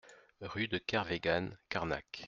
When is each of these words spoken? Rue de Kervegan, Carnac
Rue 0.41 0.67
de 0.67 0.79
Kervegan, 0.79 1.51
Carnac 1.69 2.19